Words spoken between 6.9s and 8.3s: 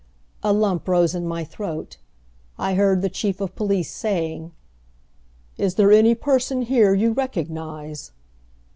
you recognize?"